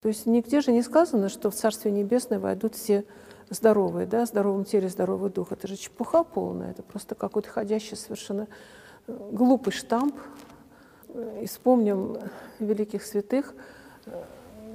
То 0.00 0.08
есть 0.08 0.26
нигде 0.26 0.60
же 0.60 0.70
не 0.70 0.82
сказано, 0.82 1.28
что 1.28 1.50
в 1.50 1.54
Царствие 1.54 1.92
Небесное 1.92 2.38
войдут 2.38 2.76
все 2.76 3.04
здоровые, 3.50 4.06
да, 4.06 4.26
здоровом 4.26 4.64
теле 4.64 4.88
здоровый 4.88 5.30
дух. 5.30 5.50
Это 5.52 5.66
же 5.66 5.76
чепуха 5.76 6.22
полная, 6.22 6.70
это 6.70 6.82
просто 6.82 7.14
какой-то 7.14 7.48
ходящий 7.48 7.96
совершенно 7.96 8.46
э, 9.06 9.28
глупый 9.32 9.72
штамп. 9.72 10.14
И 11.42 11.46
вспомним 11.46 12.18
великих 12.60 13.02
святых, 13.02 13.54
э, 14.06 14.22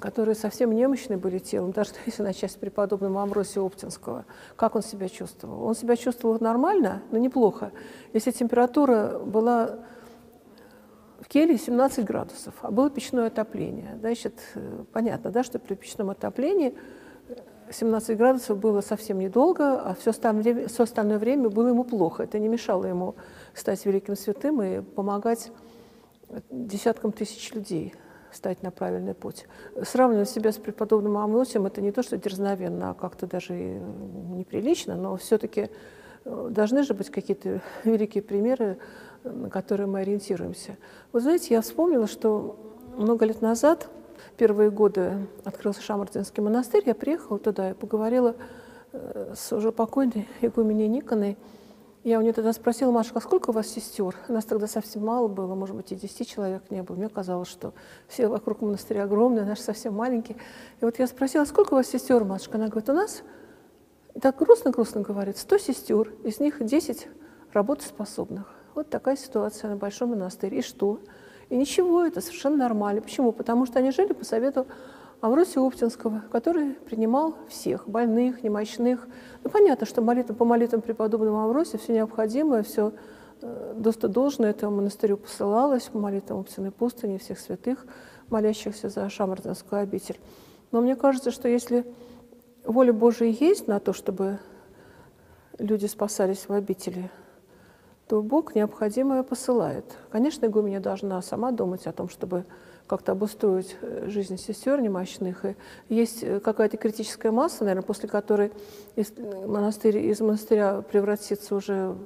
которые 0.00 0.34
совсем 0.34 0.72
немощны 0.72 1.16
были 1.16 1.38
телом, 1.38 1.70
даже 1.70 1.92
если 2.06 2.24
начать 2.24 2.50
с 2.50 2.56
преподобного 2.56 3.22
Амросия 3.22 3.62
Оптинского. 3.62 4.24
Как 4.56 4.74
он 4.74 4.82
себя 4.82 5.08
чувствовал? 5.08 5.62
Он 5.62 5.76
себя 5.76 5.96
чувствовал 5.96 6.38
нормально, 6.40 7.02
но 7.12 7.18
неплохо. 7.18 7.70
Если 8.12 8.32
температура 8.32 9.20
была 9.24 9.78
в 11.22 11.28
келье 11.28 11.56
17 11.56 12.04
градусов, 12.04 12.54
а 12.62 12.70
было 12.70 12.90
печное 12.90 13.28
отопление. 13.28 13.96
Значит, 14.00 14.34
э, 14.54 14.84
понятно, 14.92 15.30
да, 15.30 15.44
что 15.44 15.58
при 15.58 15.74
печном 15.74 16.10
отоплении 16.10 16.76
17 17.70 18.18
градусов 18.18 18.58
было 18.58 18.80
совсем 18.80 19.18
недолго, 19.18 19.80
а 19.80 19.94
все 19.94 20.10
остальное, 20.10 20.66
все 20.66 20.82
остальное 20.82 21.18
время 21.18 21.48
было 21.48 21.68
ему 21.68 21.84
плохо. 21.84 22.24
Это 22.24 22.38
не 22.38 22.48
мешало 22.48 22.86
ему 22.86 23.14
стать 23.54 23.86
великим 23.86 24.16
святым 24.16 24.62
и 24.62 24.82
помогать 24.82 25.52
десяткам 26.50 27.12
тысяч 27.12 27.52
людей 27.54 27.94
стать 28.32 28.62
на 28.62 28.70
правильный 28.70 29.14
путь. 29.14 29.46
Сравнивать 29.82 30.30
себя 30.30 30.52
с 30.52 30.56
преподобным 30.56 31.18
Амносием– 31.18 31.66
это 31.66 31.80
не 31.80 31.92
то, 31.92 32.02
что 32.02 32.16
дерзновенно, 32.16 32.90
а 32.90 32.94
как-то 32.94 33.26
даже 33.26 33.54
и 33.54 33.78
неприлично, 34.34 34.96
но 34.96 35.16
все-таки 35.16 35.68
э, 36.24 36.48
должны 36.50 36.82
же 36.82 36.94
быть 36.94 37.10
какие-то 37.10 37.60
великие 37.84 38.22
примеры 38.22 38.78
на 39.24 39.50
которые 39.50 39.86
мы 39.86 40.00
ориентируемся. 40.00 40.76
Вы 41.12 41.20
знаете, 41.20 41.54
я 41.54 41.60
вспомнила, 41.60 42.06
что 42.06 42.56
много 42.96 43.24
лет 43.24 43.40
назад, 43.40 43.88
первые 44.36 44.70
годы 44.70 45.26
открылся 45.44 45.82
Шамардинский 45.82 46.42
монастырь, 46.42 46.82
я 46.86 46.94
приехала 46.94 47.38
туда 47.38 47.70
и 47.70 47.74
поговорила 47.74 48.34
э, 48.92 49.34
с 49.36 49.52
уже 49.52 49.72
покойной 49.72 50.28
игуменей 50.40 50.88
Никоной. 50.88 51.36
Я 52.04 52.18
у 52.18 52.22
нее 52.22 52.32
тогда 52.32 52.52
спросила, 52.52 52.90
Машка, 52.90 53.20
а 53.20 53.22
сколько 53.22 53.50
у 53.50 53.52
вас 53.52 53.68
сестер? 53.68 54.16
Нас 54.26 54.44
тогда 54.44 54.66
совсем 54.66 55.04
мало 55.04 55.28
было, 55.28 55.54
может 55.54 55.76
быть, 55.76 55.92
и 55.92 55.94
10 55.94 56.28
человек 56.28 56.62
не 56.70 56.82
было. 56.82 56.96
Мне 56.96 57.08
казалось, 57.08 57.46
что 57.46 57.74
все 58.08 58.26
вокруг 58.26 58.60
монастыря 58.60 59.04
огромные, 59.04 59.44
наш 59.44 59.60
совсем 59.60 59.94
маленький. 59.94 60.36
И 60.80 60.84
вот 60.84 60.98
я 60.98 61.06
спросила, 61.06 61.44
сколько 61.44 61.74
у 61.74 61.76
вас 61.76 61.86
сестер, 61.86 62.24
Машка? 62.24 62.58
Она 62.58 62.66
говорит, 62.66 62.88
у 62.88 62.92
нас, 62.92 63.22
так 64.20 64.36
грустно-грустно 64.36 65.02
говорит, 65.02 65.38
100 65.38 65.58
сестер, 65.58 66.12
из 66.24 66.40
них 66.40 66.64
10 66.64 67.06
работоспособных. 67.52 68.61
Вот 68.74 68.88
такая 68.88 69.16
ситуация 69.16 69.70
на 69.70 69.76
Большом 69.76 70.10
монастыре. 70.10 70.58
И 70.58 70.62
что? 70.62 70.98
И 71.50 71.56
ничего, 71.56 72.04
это 72.04 72.22
совершенно 72.22 72.56
нормально. 72.56 73.02
Почему? 73.02 73.32
Потому 73.32 73.66
что 73.66 73.78
они 73.78 73.90
жили 73.90 74.14
по 74.14 74.24
совету 74.24 74.66
Амвросия 75.20 75.62
Оптинского, 75.62 76.22
который 76.32 76.72
принимал 76.72 77.34
всех, 77.48 77.86
больных, 77.86 78.42
немощных. 78.42 79.06
Ну, 79.44 79.50
понятно, 79.50 79.86
что 79.86 80.00
молитва 80.00 80.34
по 80.34 80.44
молитвам 80.46 80.80
преподобного 80.80 81.44
Амвросия 81.44 81.78
все 81.78 81.92
необходимое, 81.92 82.62
все 82.62 82.92
э, 83.42 83.74
достодолжное 83.76 84.50
этому 84.50 84.76
монастырю 84.78 85.18
посылалось, 85.18 85.84
по 85.84 85.98
молитвам 85.98 86.40
Оптиной 86.40 86.70
пустыни, 86.70 87.18
всех 87.18 87.38
святых, 87.38 87.86
молящихся 88.30 88.88
за 88.88 89.08
Шамардинскую 89.10 89.82
обитель. 89.82 90.18
Но 90.70 90.80
мне 90.80 90.96
кажется, 90.96 91.30
что 91.30 91.46
если 91.46 91.84
воля 92.64 92.94
Божия 92.94 93.28
есть 93.28 93.68
на 93.68 93.78
то, 93.78 93.92
чтобы 93.92 94.38
люди 95.58 95.86
спасались 95.86 96.48
в 96.48 96.52
обители, 96.52 97.10
то 98.12 98.20
Бог 98.20 98.54
необходимое 98.54 99.22
посылает. 99.22 99.86
Конечно, 100.10 100.44
игуменя 100.44 100.80
должна 100.80 101.22
сама 101.22 101.50
думать 101.50 101.86
о 101.86 101.92
том, 101.92 102.10
чтобы 102.10 102.44
как-то 102.86 103.12
обустроить 103.12 103.78
э, 103.80 104.04
жизнь 104.08 104.36
сестер 104.36 104.82
немощных. 104.82 105.46
И 105.46 105.54
есть 105.88 106.22
э, 106.22 106.38
какая-то 106.38 106.76
критическая 106.76 107.30
масса, 107.30 107.64
наверное, 107.64 107.86
после 107.86 108.10
которой 108.10 108.52
монастырь, 109.46 109.96
из 109.96 110.20
монастыря 110.20 110.82
превратится 110.82 111.54
уже 111.54 111.96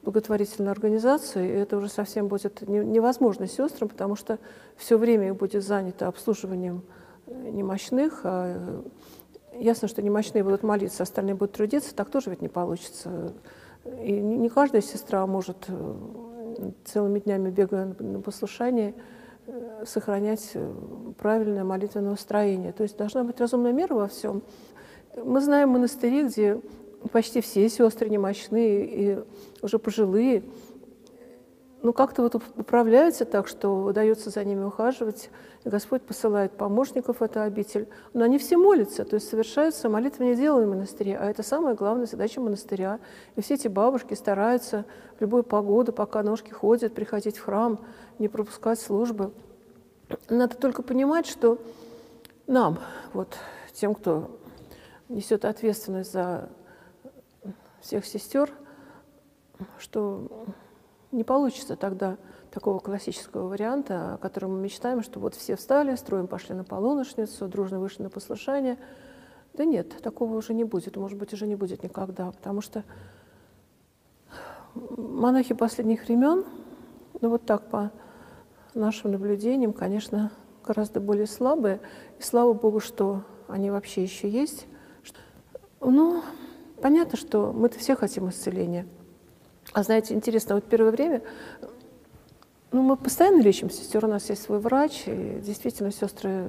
в 0.00 0.04
благотворительную 0.04 0.72
организацию, 0.72 1.44
и 1.44 1.58
это 1.58 1.76
уже 1.76 1.90
совсем 1.90 2.28
будет 2.28 2.66
невозможно 2.66 3.46
сестрам, 3.46 3.90
потому 3.90 4.16
что 4.16 4.38
все 4.78 4.96
время 4.96 5.26
их 5.26 5.36
будет 5.36 5.62
занято 5.62 6.06
обслуживанием 6.06 6.84
э, 7.26 7.50
немощных, 7.50 8.20
а 8.24 8.82
ясно, 9.52 9.88
что 9.88 10.00
немощные 10.00 10.42
будут 10.42 10.62
молиться, 10.62 11.02
остальные 11.02 11.34
будут 11.34 11.52
трудиться, 11.52 11.94
так 11.94 12.08
тоже 12.08 12.30
ведь 12.30 12.40
не 12.40 12.48
получится. 12.48 13.34
И 13.84 14.12
не 14.12 14.48
каждая 14.48 14.82
сестра 14.82 15.26
может 15.26 15.64
э, 15.68 15.94
целыми 16.84 17.18
днями, 17.18 17.50
бегая 17.50 17.94
на 17.98 18.20
послушание, 18.20 18.94
э, 19.46 19.84
сохранять 19.86 20.50
э, 20.54 20.72
правильное 21.18 21.64
молитвенное 21.64 22.12
устроение. 22.12 22.72
То 22.72 22.82
есть 22.82 22.96
должна 22.96 23.24
быть 23.24 23.40
разумная 23.40 23.72
мера 23.72 23.94
во 23.94 24.08
всем. 24.08 24.42
Мы 25.16 25.40
знаем 25.40 25.70
монастыри, 25.70 26.24
где 26.24 26.60
почти 27.12 27.40
все 27.40 27.68
сестры 27.68 28.10
немощные 28.10 28.86
и 28.86 29.18
уже 29.62 29.78
пожилые, 29.78 30.42
ну, 31.82 31.92
как-то 31.94 32.22
вот 32.22 32.34
управляются 32.34 33.24
так, 33.24 33.48
что 33.48 33.84
удается 33.84 34.28
за 34.28 34.44
ними 34.44 34.64
ухаживать. 34.64 35.30
И 35.64 35.68
Господь 35.68 36.02
посылает 36.02 36.52
помощников 36.52 37.20
в 37.20 37.22
эту 37.22 37.40
обитель. 37.40 37.88
Но 38.12 38.24
они 38.24 38.38
все 38.38 38.58
молятся, 38.58 39.04
то 39.04 39.14
есть 39.14 39.28
совершаются 39.28 39.88
не 39.88 40.34
делают 40.34 40.66
в 40.66 40.70
монастыре, 40.70 41.16
а 41.16 41.30
это 41.30 41.42
самая 41.42 41.74
главная 41.74 42.06
задача 42.06 42.40
монастыря. 42.40 43.00
И 43.36 43.40
все 43.40 43.54
эти 43.54 43.68
бабушки 43.68 44.12
стараются 44.14 44.84
в 45.16 45.20
любую 45.22 45.42
погоду, 45.42 45.92
пока 45.92 46.22
ножки 46.22 46.50
ходят, 46.50 46.94
приходить 46.94 47.38
в 47.38 47.44
храм, 47.44 47.80
не 48.18 48.28
пропускать 48.28 48.78
службы. 48.78 49.32
Надо 50.28 50.56
только 50.56 50.82
понимать, 50.82 51.26
что 51.26 51.58
нам, 52.46 52.78
вот 53.14 53.38
тем, 53.72 53.94
кто 53.94 54.30
несет 55.08 55.46
ответственность 55.46 56.12
за 56.12 56.50
всех 57.80 58.04
сестер, 58.04 58.52
что 59.78 60.46
не 61.12 61.24
получится 61.24 61.76
тогда 61.76 62.16
такого 62.50 62.78
классического 62.78 63.48
варианта, 63.48 64.14
о 64.14 64.18
котором 64.18 64.54
мы 64.54 64.60
мечтаем, 64.60 65.02
что 65.02 65.20
вот 65.20 65.34
все 65.34 65.56
встали, 65.56 65.94
строим 65.96 66.26
пошли 66.26 66.54
на 66.54 66.64
полуношницу, 66.64 67.48
дружно 67.48 67.80
вышли 67.80 68.02
на 68.02 68.10
послушание. 68.10 68.78
Да 69.54 69.64
нет, 69.64 70.00
такого 70.02 70.36
уже 70.36 70.54
не 70.54 70.64
будет, 70.64 70.96
может 70.96 71.18
быть, 71.18 71.32
уже 71.32 71.46
не 71.46 71.56
будет 71.56 71.82
никогда, 71.82 72.30
потому 72.30 72.60
что 72.60 72.84
монахи 74.74 75.54
последних 75.54 76.06
времен, 76.06 76.44
ну 77.20 77.30
вот 77.30 77.44
так 77.44 77.68
по 77.68 77.90
нашим 78.74 79.12
наблюдениям, 79.12 79.72
конечно, 79.72 80.30
гораздо 80.64 81.00
более 81.00 81.26
слабые. 81.26 81.80
И 82.18 82.22
слава 82.22 82.52
Богу, 82.52 82.78
что 82.78 83.24
они 83.48 83.70
вообще 83.70 84.02
еще 84.04 84.28
есть. 84.28 84.66
Ну, 85.80 86.22
понятно, 86.80 87.16
что 87.16 87.52
мы-то 87.52 87.78
все 87.78 87.96
хотим 87.96 88.28
исцеления– 88.28 88.86
а 89.72 89.82
знаете, 89.82 90.14
интересно, 90.14 90.56
вот 90.56 90.64
первое 90.64 90.90
время 90.90 91.22
ну, 92.72 92.82
мы 92.82 92.96
постоянно 92.96 93.40
лечим 93.40 93.68
сестер, 93.68 94.04
у 94.04 94.08
нас 94.08 94.28
есть 94.30 94.42
свой 94.42 94.60
врач, 94.60 95.02
и 95.06 95.40
действительно 95.44 95.90
сестры 95.90 96.46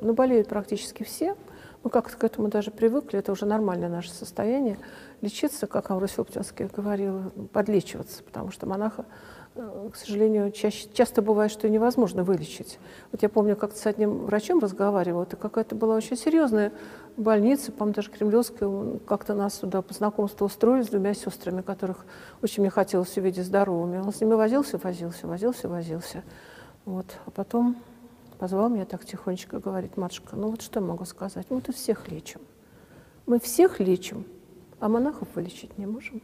ну, 0.00 0.12
болеют 0.14 0.48
практически 0.48 1.02
все. 1.02 1.36
Мы 1.82 1.90
как-то 1.90 2.16
к 2.16 2.24
этому 2.24 2.48
даже 2.48 2.70
привыкли, 2.70 3.18
это 3.18 3.32
уже 3.32 3.44
нормальное 3.44 3.88
наше 3.88 4.10
состояние. 4.10 4.78
Лечиться, 5.20 5.66
как 5.66 5.90
Амвросий 5.90 6.22
Оптинский 6.22 6.66
говорил, 6.66 7.30
подлечиваться, 7.52 8.22
потому 8.22 8.52
что 8.52 8.66
монаха 8.66 9.04
к 9.54 9.94
сожалению, 9.94 10.50
чаще, 10.50 10.88
часто 10.92 11.22
бывает, 11.22 11.52
что 11.52 11.68
невозможно 11.68 12.24
вылечить. 12.24 12.78
Вот 13.12 13.22
я 13.22 13.28
помню, 13.28 13.54
как-то 13.56 13.78
с 13.78 13.86
одним 13.86 14.26
врачом 14.26 14.58
разговаривала, 14.58 15.22
это 15.22 15.36
какая-то 15.36 15.76
была 15.76 15.94
очень 15.94 16.16
серьезная 16.16 16.72
больница, 17.16 17.70
по-моему, 17.70 17.94
даже 17.94 18.10
кремлевская, 18.10 18.98
как-то 19.06 19.34
нас 19.34 19.58
туда 19.58 19.82
по 19.82 19.94
знакомству 19.94 20.46
устроили 20.46 20.82
с 20.82 20.88
двумя 20.88 21.14
сестрами, 21.14 21.62
которых 21.62 22.04
очень 22.42 22.62
мне 22.62 22.70
хотелось 22.70 23.16
увидеть 23.16 23.46
здоровыми. 23.46 23.98
Он 23.98 24.12
с 24.12 24.20
ними 24.20 24.34
возился, 24.34 24.78
возился, 24.78 25.26
возился, 25.28 25.68
возился. 25.68 26.24
Вот. 26.84 27.06
А 27.26 27.30
потом 27.30 27.76
позвал 28.38 28.68
меня 28.68 28.86
так 28.86 29.04
тихонечко, 29.04 29.60
говорит, 29.60 29.96
матушка, 29.96 30.34
ну 30.34 30.50
вот 30.50 30.62
что 30.62 30.80
я 30.80 30.86
могу 30.86 31.04
сказать? 31.04 31.46
Мы 31.50 31.60
тут 31.60 31.76
всех 31.76 32.08
лечим. 32.10 32.40
Мы 33.26 33.38
всех 33.38 33.78
лечим, 33.78 34.26
а 34.80 34.88
монахов 34.88 35.28
вылечить 35.34 35.78
не 35.78 35.86
можем. 35.86 36.20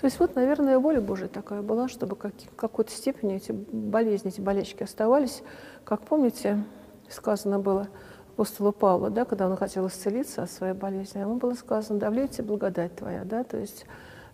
То 0.00 0.04
есть 0.04 0.20
вот, 0.20 0.34
наверное, 0.34 0.78
воля 0.78 1.00
Божия 1.00 1.28
такая 1.28 1.62
была, 1.62 1.88
чтобы 1.88 2.16
как, 2.16 2.32
в 2.34 2.56
какой-то 2.56 2.90
степени 2.90 3.36
эти 3.36 3.52
болезни, 3.52 4.28
эти 4.28 4.40
болячки 4.40 4.82
оставались. 4.82 5.42
Как 5.84 6.02
помните, 6.02 6.62
сказано 7.08 7.58
было 7.58 7.88
апостолу 8.34 8.72
Павлу, 8.72 9.08
да, 9.08 9.24
когда 9.24 9.48
он 9.48 9.56
хотел 9.56 9.86
исцелиться 9.86 10.42
от 10.42 10.50
своей 10.50 10.74
болезни, 10.74 11.20
ему 11.20 11.36
было 11.36 11.54
сказано, 11.54 11.98
да 11.98 12.10
влейте 12.10 12.42
благодать 12.42 12.94
твоя, 12.94 13.24
да, 13.24 13.44
то 13.44 13.56
есть 13.56 13.86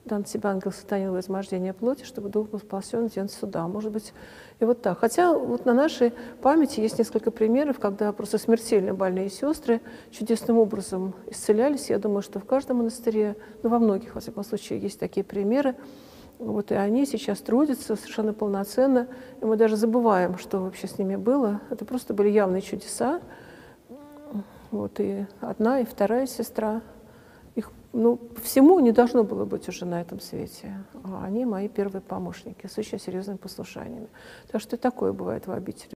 дан 0.04 0.24
тебе 0.24 0.48
ангел 0.48 0.72
сатанил 0.72 1.18
измождение 1.18 1.72
плоти, 1.72 2.04
чтобы 2.04 2.28
дух 2.28 2.48
был 2.48 2.58
спасен 2.58 3.06
день 3.06 3.28
суда. 3.28 3.66
Может 3.68 3.92
быть, 3.92 4.12
и 4.58 4.64
вот 4.64 4.82
так. 4.82 4.98
Хотя 4.98 5.32
вот 5.32 5.64
на 5.64 5.74
нашей 5.74 6.12
памяти 6.40 6.80
есть 6.80 6.98
несколько 6.98 7.30
примеров, 7.30 7.78
когда 7.78 8.12
просто 8.12 8.38
смертельно 8.38 8.94
больные 8.94 9.30
сестры 9.30 9.80
чудесным 10.10 10.58
образом 10.58 11.14
исцелялись. 11.26 11.90
Я 11.90 11.98
думаю, 11.98 12.22
что 12.22 12.40
в 12.40 12.44
каждом 12.44 12.78
монастыре, 12.78 13.36
ну, 13.62 13.70
во 13.70 13.78
многих, 13.78 14.14
во 14.14 14.20
всяком 14.20 14.44
случае, 14.44 14.80
есть 14.80 14.98
такие 14.98 15.24
примеры. 15.24 15.76
Вот 16.38 16.72
и 16.72 16.74
они 16.74 17.06
сейчас 17.06 17.38
трудятся 17.38 17.94
совершенно 17.94 18.32
полноценно, 18.32 19.06
и 19.40 19.44
мы 19.44 19.56
даже 19.56 19.76
забываем, 19.76 20.38
что 20.38 20.58
вообще 20.58 20.88
с 20.88 20.98
ними 20.98 21.14
было. 21.14 21.60
Это 21.70 21.84
просто 21.84 22.14
были 22.14 22.30
явные 22.30 22.62
чудеса. 22.62 23.20
Вот 24.72 24.98
и 24.98 25.26
одна, 25.40 25.80
и 25.80 25.84
вторая 25.84 26.26
сестра. 26.26 26.80
Их, 27.54 27.70
ну, 27.92 28.18
всему 28.42 28.80
не 28.80 28.92
должно 28.92 29.24
было 29.24 29.44
быть 29.44 29.68
уже 29.68 29.84
на 29.84 30.00
этом 30.00 30.20
свете. 30.20 30.84
А 31.04 31.24
они 31.24 31.44
мои 31.44 31.68
первые 31.68 32.00
помощники 32.00 32.66
с 32.66 32.78
очень 32.78 32.98
серьезными 32.98 33.36
послушаниями. 33.36 34.08
Так 34.50 34.60
что 34.62 34.76
и 34.76 34.78
такое 34.78 35.12
бывает 35.12 35.46
в 35.46 35.52
обители. 35.52 35.92